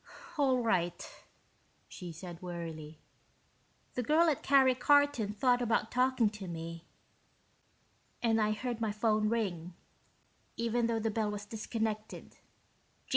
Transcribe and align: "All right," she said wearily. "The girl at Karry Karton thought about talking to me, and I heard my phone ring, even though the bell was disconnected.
"All 0.35 0.57
right," 0.63 1.23
she 1.87 2.11
said 2.11 2.41
wearily. 2.41 2.97
"The 3.93 4.01
girl 4.01 4.29
at 4.31 4.41
Karry 4.41 4.73
Karton 4.73 5.35
thought 5.35 5.61
about 5.61 5.91
talking 5.91 6.31
to 6.31 6.47
me, 6.47 6.85
and 8.23 8.41
I 8.41 8.51
heard 8.53 8.81
my 8.81 8.91
phone 8.91 9.29
ring, 9.29 9.75
even 10.57 10.87
though 10.87 10.97
the 10.99 11.11
bell 11.11 11.29
was 11.29 11.45
disconnected. 11.45 12.37